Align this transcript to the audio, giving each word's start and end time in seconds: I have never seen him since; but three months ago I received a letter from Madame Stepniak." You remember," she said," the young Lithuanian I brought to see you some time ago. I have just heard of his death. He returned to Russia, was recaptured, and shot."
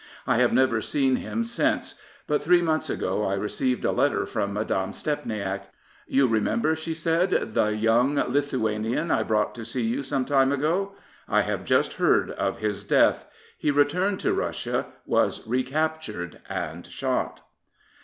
I 0.25 0.37
have 0.37 0.51
never 0.51 0.81
seen 0.81 1.17
him 1.17 1.43
since; 1.43 2.01
but 2.25 2.41
three 2.41 2.63
months 2.63 2.89
ago 2.89 3.23
I 3.23 3.35
received 3.35 3.85
a 3.85 3.91
letter 3.91 4.25
from 4.25 4.51
Madame 4.51 4.93
Stepniak." 4.93 5.71
You 6.17 6.25
remember," 6.25 6.73
she 6.73 6.95
said," 6.95 7.29
the 7.53 7.67
young 7.67 8.15
Lithuanian 8.15 9.11
I 9.11 9.21
brought 9.21 9.53
to 9.53 9.63
see 9.63 9.83
you 9.83 10.01
some 10.01 10.25
time 10.25 10.51
ago. 10.51 10.95
I 11.29 11.41
have 11.43 11.65
just 11.65 11.93
heard 11.93 12.31
of 12.31 12.57
his 12.57 12.83
death. 12.83 13.25
He 13.59 13.69
returned 13.69 14.19
to 14.21 14.33
Russia, 14.33 14.87
was 15.05 15.45
recaptured, 15.45 16.41
and 16.49 16.87
shot." 16.87 17.41